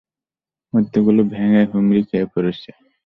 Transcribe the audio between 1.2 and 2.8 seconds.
ভেঙ্গে হুমড়ি খেয়ে পড়ছে।